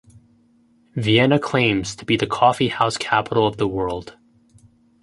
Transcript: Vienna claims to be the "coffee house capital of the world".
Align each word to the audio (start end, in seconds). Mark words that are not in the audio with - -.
Vienna 0.95 1.37
claims 1.37 1.95
to 1.95 2.05
be 2.05 2.17
the 2.17 2.25
"coffee 2.25 2.69
house 2.69 2.97
capital 2.97 3.45
of 3.45 3.57
the 3.57 3.67
world". 3.67 4.17